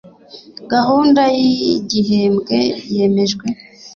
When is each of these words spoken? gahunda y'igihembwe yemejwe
gahunda 0.71 1.21
y'igihembwe 1.47 2.57
yemejwe 2.95 3.47